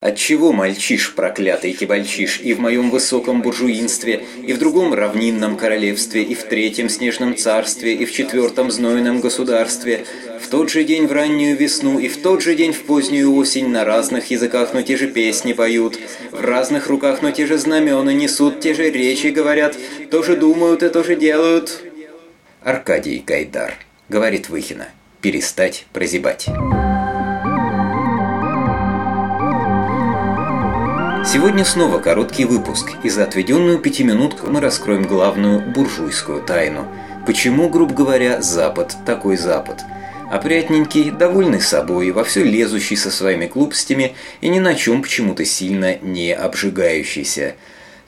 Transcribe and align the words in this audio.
Отчего 0.00 0.50
мальчиш, 0.54 1.14
проклятый 1.14 1.74
кибальчиш, 1.74 2.40
и 2.40 2.54
в 2.54 2.58
моем 2.58 2.88
высоком 2.88 3.42
буржуинстве, 3.42 4.24
и 4.42 4.54
в 4.54 4.58
другом 4.58 4.94
равнинном 4.94 5.58
королевстве, 5.58 6.22
и 6.22 6.34
в 6.34 6.44
третьем 6.44 6.88
снежном 6.88 7.36
царстве, 7.36 7.94
и 7.96 8.06
в 8.06 8.12
четвертом 8.12 8.70
знойном 8.70 9.20
государстве, 9.20 10.06
в 10.40 10.48
тот 10.48 10.70
же 10.70 10.84
день 10.84 11.06
в 11.06 11.12
раннюю 11.12 11.54
весну, 11.54 11.98
и 11.98 12.08
в 12.08 12.22
тот 12.22 12.40
же 12.40 12.54
день 12.54 12.72
в 12.72 12.84
позднюю 12.84 13.34
осень 13.34 13.68
на 13.68 13.84
разных 13.84 14.30
языках, 14.30 14.72
но 14.72 14.80
те 14.80 14.96
же 14.96 15.06
песни 15.06 15.52
поют, 15.52 15.98
в 16.30 16.40
разных 16.40 16.86
руках, 16.86 17.20
но 17.20 17.30
те 17.30 17.44
же 17.44 17.58
знамена 17.58 18.10
несут, 18.14 18.60
те 18.60 18.72
же 18.72 18.88
речи 18.90 19.26
говорят, 19.26 19.76
тоже 20.10 20.34
думают 20.34 20.82
и 20.82 20.88
тоже 20.88 21.14
делают. 21.14 21.84
Аркадий 22.62 23.22
Гайдар, 23.26 23.74
говорит 24.08 24.48
Выхина, 24.48 24.88
перестать 25.20 25.84
прозябать. 25.92 26.48
Сегодня 31.32 31.64
снова 31.64 32.00
короткий 32.00 32.44
выпуск, 32.44 32.90
и 33.04 33.08
за 33.08 33.22
отведенную 33.22 33.78
пятиминутку 33.78 34.50
мы 34.50 34.60
раскроем 34.60 35.04
главную 35.04 35.60
буржуйскую 35.60 36.42
тайну. 36.42 36.88
Почему, 37.24 37.68
грубо 37.68 37.94
говоря, 37.94 38.42
Запад 38.42 38.96
такой 39.06 39.36
Запад? 39.36 39.80
Опрятненький, 40.28 41.12
довольный 41.12 41.60
собой, 41.60 42.10
во 42.10 42.24
все 42.24 42.42
лезущий 42.42 42.96
со 42.96 43.12
своими 43.12 43.46
глупостями 43.46 44.16
и 44.40 44.48
ни 44.48 44.58
на 44.58 44.74
чем 44.74 45.02
почему-то 45.02 45.44
сильно 45.44 45.98
не 45.98 46.32
обжигающийся. 46.32 47.54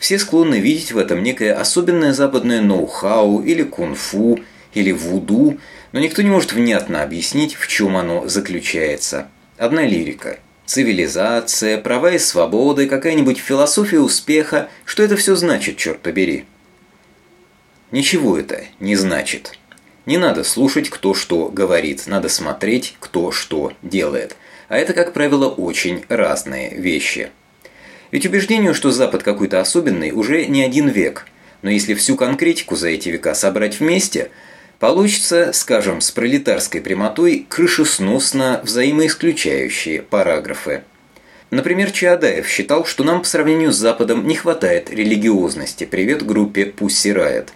Все 0.00 0.18
склонны 0.18 0.56
видеть 0.56 0.90
в 0.90 0.98
этом 0.98 1.22
некое 1.22 1.54
особенное 1.54 2.14
западное 2.14 2.60
ноу-хау 2.60 3.40
или 3.40 3.62
кунг-фу, 3.62 4.40
или 4.74 4.90
вуду, 4.90 5.60
но 5.92 6.00
никто 6.00 6.22
не 6.22 6.30
может 6.30 6.54
внятно 6.54 7.04
объяснить, 7.04 7.54
в 7.54 7.68
чем 7.68 7.96
оно 7.96 8.26
заключается. 8.26 9.28
Одна 9.58 9.86
лирика– 9.86 10.40
Цивилизация, 10.72 11.76
права 11.76 12.12
и 12.12 12.18
свободы, 12.18 12.88
какая-нибудь 12.88 13.36
философия 13.36 14.00
успеха. 14.00 14.70
Что 14.86 15.02
это 15.02 15.16
все 15.16 15.36
значит, 15.36 15.76
черт 15.76 16.00
побери? 16.00 16.46
Ничего 17.90 18.38
это 18.38 18.64
не 18.80 18.96
значит. 18.96 19.58
Не 20.06 20.16
надо 20.16 20.44
слушать, 20.44 20.88
кто 20.88 21.12
что 21.12 21.50
говорит, 21.50 22.04
надо 22.06 22.30
смотреть, 22.30 22.96
кто 23.00 23.32
что 23.32 23.74
делает. 23.82 24.34
А 24.70 24.78
это, 24.78 24.94
как 24.94 25.12
правило, 25.12 25.46
очень 25.50 26.06
разные 26.08 26.74
вещи. 26.74 27.32
Ведь 28.10 28.24
убеждению, 28.24 28.72
что 28.72 28.92
Запад 28.92 29.22
какой-то 29.22 29.60
особенный, 29.60 30.12
уже 30.12 30.46
не 30.46 30.62
один 30.62 30.88
век. 30.88 31.26
Но 31.60 31.68
если 31.68 31.92
всю 31.92 32.16
конкретику 32.16 32.76
за 32.76 32.88
эти 32.88 33.10
века 33.10 33.34
собрать 33.34 33.78
вместе– 33.78 34.30
Получится, 34.82 35.52
скажем, 35.52 36.00
с 36.00 36.10
пролетарской 36.10 36.80
прямотой 36.80 37.46
крышесносно 37.48 38.60
взаимоисключающие 38.64 40.02
параграфы. 40.02 40.82
Например, 41.52 41.92
Чаадаев 41.92 42.48
считал, 42.48 42.84
что 42.84 43.04
нам 43.04 43.20
по 43.20 43.24
сравнению 43.28 43.70
с 43.70 43.76
Западом 43.76 44.26
не 44.26 44.34
хватает 44.34 44.90
религиозности, 44.90 45.84
привет 45.84 46.26
группе 46.26 46.64
Pussy 46.64 47.14
Riot. 47.14 47.50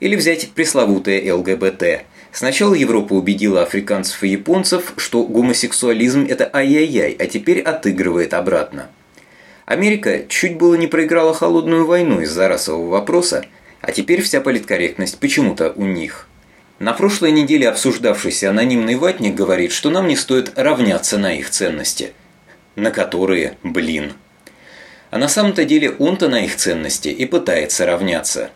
Или 0.00 0.16
взять 0.16 0.50
пресловутое 0.50 1.32
ЛГБТ. 1.32 2.06
Сначала 2.32 2.74
Европа 2.74 3.12
убедила 3.12 3.62
африканцев 3.62 4.24
и 4.24 4.30
японцев, 4.30 4.94
что 4.96 5.22
гомосексуализм– 5.22 6.26
это 6.28 6.50
ай-яй-яй, 6.52 7.16
а 7.20 7.26
теперь 7.26 7.60
отыгрывает 7.60 8.34
обратно. 8.34 8.90
Америка 9.64 10.24
чуть 10.26 10.56
было 10.56 10.74
не 10.74 10.88
проиграла 10.88 11.34
холодную 11.34 11.86
войну 11.86 12.20
из-за 12.22 12.48
расового 12.48 12.90
вопроса, 12.90 13.46
а 13.80 13.92
теперь 13.92 14.22
вся 14.22 14.40
политкорректность 14.40 15.20
почему-то 15.20 15.72
у 15.76 15.84
них– 15.84 16.26
на 16.84 16.92
прошлой 16.92 17.32
неделе 17.32 17.70
обсуждавшийся 17.70 18.50
анонимный 18.50 18.96
ватник 18.96 19.34
говорит, 19.34 19.72
что 19.72 19.88
нам 19.88 20.06
не 20.06 20.16
стоит 20.16 20.52
равняться 20.54 21.16
на 21.16 21.32
их 21.32 21.48
ценности. 21.48 22.12
На 22.76 22.90
которые, 22.90 23.56
блин. 23.62 24.12
А 25.10 25.16
на 25.16 25.28
самом-то 25.28 25.64
деле 25.64 25.92
он-то 25.92 26.28
на 26.28 26.44
их 26.44 26.56
ценности 26.56 27.08
и 27.08 27.24
пытается 27.24 27.86
равняться. 27.86 28.50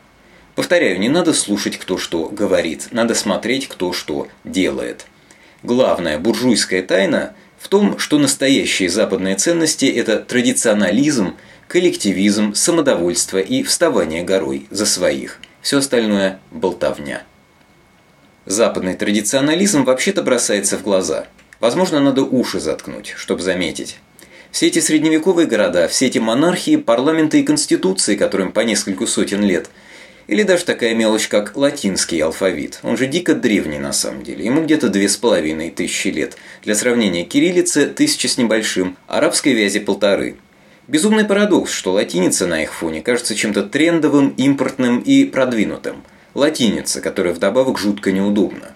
Повторяю, 0.57 1.01
не 1.01 1.09
надо 1.09 1.33
слушать, 1.33 1.79
кто 1.79 1.97
что 1.97 2.29
говорит, 2.29 2.89
надо 2.91 3.15
смотреть, 3.15 3.67
кто 3.67 3.95
что 3.95 4.29
делает. 4.45 5.07
Главная 5.63 6.19
буржуйская 6.19 6.83
тайна 6.83 7.33
в 7.59 7.69
том, 7.69 7.99
что 7.99 8.19
настоящие 8.19 8.91
западные 8.91 9.37
ценности– 9.37 9.87
это 9.87 10.19
традиционализм, 10.19 11.35
коллективизм, 11.67 12.53
самодовольство 12.53 13.39
и 13.39 13.63
вставание 13.63 14.23
горой 14.23 14.67
за 14.69 14.85
своих. 14.85 15.41
Все 15.63 15.79
остальное– 15.79 16.41
болтовня. 16.51 17.23
Западный 18.49 18.95
традиционализм 18.95 19.85
вообще-то 19.85 20.23
бросается 20.23 20.79
в 20.79 20.83
глаза. 20.83 21.27
Возможно, 21.61 22.01
надо 22.01 22.23
уши 22.23 22.61
заткнуть, 22.61 23.13
чтобы 23.15 23.43
заметить. 23.43 23.99
Все 24.51 24.69
эти 24.69 24.79
средневековые 24.79 25.47
города, 25.47 25.87
все 25.87 26.07
эти 26.07 26.17
монархии, 26.17 26.77
парламенты 26.77 27.41
и 27.41 27.43
конституции, 27.43 28.17
которым 28.17 28.53
по 28.53 28.61
нескольку 28.61 29.07
сотен 29.07 29.45
лет, 29.45 29.69
или 30.29 30.45
даже 30.45 30.65
такая 30.65 30.95
мелочь, 30.95 31.29
как 31.29 31.59
латинский 31.59 32.23
алфавит. 32.23 32.81
Он 32.83 32.97
же 32.97 33.07
дико 33.07 33.35
древний 33.35 33.79
на 33.79 33.93
самом 33.93 34.23
деле. 34.23 34.47
Ему 34.47 34.63
где-то 34.63 34.89
две 34.89 35.11
с 35.11 35.19
половиной 35.19 35.69
тысячи 35.69 36.09
лет. 36.09 36.39
Для 36.65 36.75
сравнения, 36.75 37.25
кириллицы– 37.25 37.85
тысяча 37.95 38.29
с 38.29 38.39
небольшим, 38.39 38.97
арабской 39.09 39.53
вязи– 39.53 39.79
полторы. 39.81 40.39
Безумный 40.87 41.27
парадокс, 41.27 41.71
что 41.71 41.93
латиница 41.93 42.47
на 42.47 42.63
их 42.63 42.73
фоне 42.73 43.03
кажется 43.03 43.35
чем-то 43.35 43.65
трендовым, 43.65 44.31
импортным 44.31 45.01
и 45.01 45.27
продвинутым– 45.27 46.03
латиница, 46.35 47.01
которая 47.01 47.35
вдобавок 47.35 47.79
жутко 47.79 48.13
неудобна. 48.13 48.73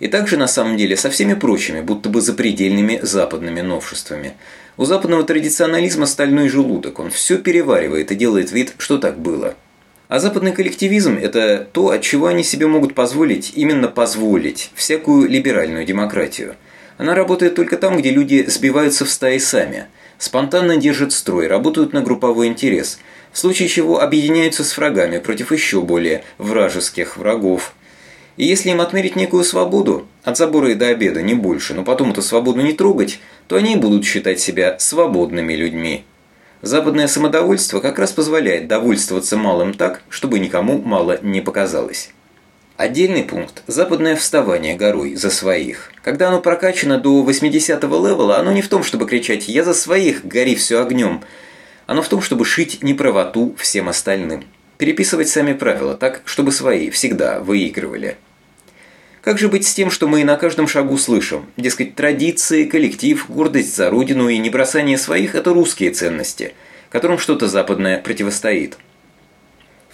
И 0.00 0.08
также 0.08 0.36
на 0.36 0.48
самом 0.48 0.76
деле 0.76 0.96
со 0.96 1.10
всеми 1.10 1.34
прочими, 1.34 1.80
будто 1.80 2.08
бы 2.08 2.20
запредельными 2.20 2.98
западными 3.02 3.60
новшествами. 3.60 4.34
У 4.76 4.84
западного 4.84 5.22
традиционализма 5.22 6.06
стальной 6.06 6.48
желудок, 6.48 6.98
он 6.98 7.10
все 7.10 7.38
переваривает 7.38 8.10
и 8.10 8.16
делает 8.16 8.50
вид, 8.50 8.74
что 8.78 8.98
так 8.98 9.18
было. 9.18 9.54
А 10.08 10.18
западный 10.18 10.52
коллективизм– 10.52 11.16
это 11.22 11.66
то, 11.72 11.90
от 11.90 12.02
чего 12.02 12.26
они 12.26 12.42
себе 12.44 12.66
могут 12.66 12.94
позволить, 12.94 13.52
именно 13.54 13.88
позволить, 13.88 14.70
всякую 14.74 15.28
либеральную 15.28 15.86
демократию. 15.86 16.56
Она 16.98 17.14
работает 17.14 17.54
только 17.54 17.76
там, 17.76 17.96
где 17.96 18.10
люди 18.10 18.44
сбиваются 18.46 19.04
в 19.04 19.10
стаи 19.10 19.38
сами, 19.38 19.86
спонтанно 20.22 20.76
держат 20.76 21.12
строй, 21.12 21.46
работают 21.46 21.92
на 21.92 22.02
групповой 22.02 22.46
интерес– 22.46 22.98
в 23.32 23.38
случае 23.38 23.68
чего 23.68 24.00
объединяются 24.00 24.62
с 24.62 24.76
врагами 24.76 25.18
против 25.18 25.52
еще 25.52 25.80
более 25.80 26.24
вражеских 26.38 27.16
врагов. 27.16 27.74
И 28.36 28.44
если 28.44 28.70
им 28.70 28.80
отмерить 28.80 29.16
некую 29.16 29.44
свободу, 29.44 30.06
от 30.22 30.36
забора 30.36 30.70
и 30.70 30.74
до 30.74 30.88
обеда 30.88 31.22
не 31.22 31.34
больше, 31.34 31.74
но 31.74 31.82
потом 31.82 32.12
эту 32.12 32.22
свободу 32.22 32.60
не 32.60 32.72
трогать, 32.72 33.18
то 33.48 33.56
они 33.56 33.76
будут 33.76 34.04
считать 34.04 34.40
себя 34.40 34.78
свободными 34.78 35.54
людьми. 35.54 36.04
Западное 36.62 37.08
самодовольство 37.08 37.80
как 37.80 37.98
раз 37.98 38.12
позволяет 38.12 38.68
довольствоваться 38.68 39.36
малым 39.36 39.74
так, 39.74 40.02
чтобы 40.08 40.38
никому 40.38 40.78
мало 40.78 41.18
не 41.22 41.40
показалось. 41.40 42.10
Отдельный 42.82 43.22
пункт– 43.22 43.62
западное 43.68 44.16
вставание 44.16 44.74
горой 44.74 45.14
за 45.14 45.30
своих. 45.30 45.92
Когда 46.02 46.26
оно 46.26 46.40
прокачано 46.40 46.98
до 46.98 47.24
80-го 47.24 48.08
левела, 48.08 48.38
оно 48.38 48.50
не 48.50 48.60
в 48.60 48.66
том, 48.66 48.82
чтобы 48.82 49.06
кричать 49.06 49.46
«я 49.46 49.62
за 49.62 49.72
своих, 49.72 50.24
гори 50.24 50.56
все 50.56 50.82
огнем», 50.82 51.22
оно 51.86 52.02
в 52.02 52.08
том, 52.08 52.20
чтобы 52.20 52.44
шить 52.44 52.82
неправоту 52.82 53.54
всем 53.56 53.88
остальным. 53.88 54.42
Переписывать 54.78 55.28
сами 55.28 55.52
правила 55.52 55.94
так, 55.94 56.22
чтобы 56.24 56.50
свои 56.50 56.90
всегда 56.90 57.38
выигрывали. 57.38 58.16
Как 59.20 59.38
же 59.38 59.46
быть 59.46 59.64
с 59.64 59.74
тем, 59.74 59.88
что 59.88 60.08
мы 60.08 60.24
на 60.24 60.34
каждом 60.34 60.66
шагу 60.66 60.98
слышим? 60.98 61.46
Дескать, 61.56 61.94
традиции, 61.94 62.64
коллектив, 62.64 63.26
гордость 63.28 63.76
за 63.76 63.90
родину 63.90 64.28
и 64.28 64.38
небросание 64.38 64.98
своих– 64.98 65.34
это 65.36 65.54
русские 65.54 65.92
ценности, 65.92 66.52
которым 66.90 67.18
что-то 67.18 67.46
западное 67.46 68.02
противостоит. 68.02 68.76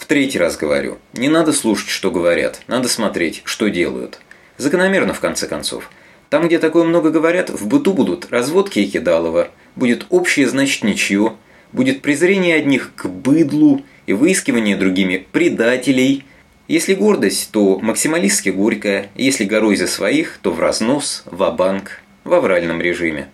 Третий 0.08 0.38
раз 0.38 0.56
говорю, 0.56 0.98
не 1.12 1.28
надо 1.28 1.52
слушать, 1.52 1.90
что 1.90 2.10
говорят, 2.10 2.62
надо 2.66 2.88
смотреть, 2.88 3.42
что 3.44 3.68
делают. 3.68 4.18
Закономерно, 4.56 5.14
в 5.14 5.20
конце 5.20 5.46
концов. 5.46 5.88
Там, 6.30 6.48
где 6.48 6.58
такое 6.58 6.82
много 6.82 7.10
говорят, 7.10 7.50
в 7.50 7.68
быту 7.68 7.92
будут 7.92 8.30
разводки 8.30 8.80
и 8.80 8.90
кидалово, 8.90 9.50
будет 9.76 10.06
общее, 10.10 10.48
значит, 10.48 10.82
ничье– 10.82 11.34
будет 11.72 12.02
презрение 12.02 12.56
одних 12.56 12.92
к 12.94 13.06
быдлу 13.06 13.82
и 14.06 14.12
выискивание 14.12 14.76
другими 14.76 15.26
предателей. 15.32 16.24
Если 16.66 16.94
гордость, 16.94 17.50
то 17.50 17.78
максималистски 17.78 18.50
горькая, 18.50 19.10
если 19.16 19.44
горой 19.44 19.76
за 19.76 19.86
своих, 19.86 20.38
то 20.42 20.50
в 20.50 20.60
разнос, 20.60 21.22
в 21.26 21.50
банк 21.50 22.02
в 22.24 22.34
авральном 22.34 22.80
режиме. 22.80 23.28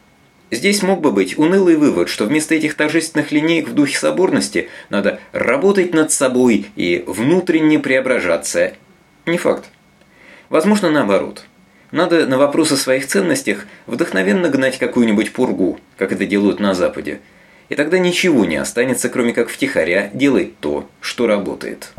Здесь 0.50 0.82
мог 0.82 1.00
бы 1.00 1.10
быть 1.10 1.38
унылый 1.38 1.76
вывод, 1.76 2.08
что 2.08 2.26
вместо 2.26 2.54
этих 2.54 2.74
торжественных 2.74 3.32
линеек 3.32 3.68
в 3.68 3.74
духе 3.74 3.98
соборности 3.98 4.68
надо 4.88 5.20
работать 5.32 5.92
над 5.94 6.12
собой 6.12 6.66
и 6.76 7.04
внутренне 7.06 7.78
преображаться. 7.78 8.74
Не 9.26 9.38
факт. 9.38 9.64
Возможно, 10.48 10.90
наоборот. 10.90 11.44
Надо 11.90 12.26
на 12.26 12.38
вопрос 12.38 12.72
о 12.72 12.76
своих 12.76 13.06
ценностях 13.06 13.66
вдохновенно 13.86 14.48
гнать 14.48 14.78
какую-нибудь 14.78 15.32
пургу, 15.32 15.78
как 15.96 16.12
это 16.12 16.26
делают 16.26 16.60
на 16.60 16.74
Западе– 16.74 17.20
и 17.68 17.74
тогда 17.74 17.98
ничего 17.98 18.44
не 18.44 18.56
останется, 18.56 19.08
кроме 19.08 19.32
как 19.32 19.48
втихаря 19.48 20.10
делать 20.12 20.58
то, 20.58 20.88
что 21.00 21.26
работает. 21.26 21.92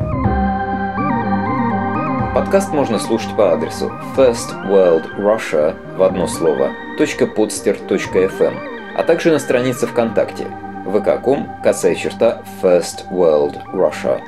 Подкаст 2.36 2.70
можно 2.70 2.98
слушать 2.98 3.34
по 3.34 3.54
адресу 3.54 3.90
firstworldrussia 4.14 5.96
в 5.96 6.02
одно 6.02 6.26
слово 6.26 6.70
.podster.fm 6.98 8.54
а 8.94 9.02
также 9.04 9.32
на 9.32 9.38
странице 9.38 9.86
ВКонтакте 9.86 10.44
vk.com 10.84 11.62
косая 11.64 11.94
черта 11.94 12.42
First 12.60 13.10
World 13.10 13.56
Russia. 13.72 14.20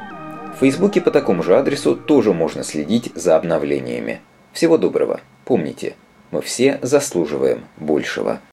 В 0.54 0.60
Фейсбуке 0.60 1.02
по 1.02 1.10
такому 1.10 1.42
же 1.42 1.58
адресу 1.58 1.96
тоже 1.96 2.32
можно 2.32 2.64
следить 2.64 3.12
за 3.14 3.36
обновлениями. 3.36 4.22
Всего 4.54 4.78
доброго. 4.78 5.20
Помните, 5.44 5.94
мы 6.30 6.40
все 6.40 6.78
заслуживаем 6.80 7.66
большего. 7.76 8.40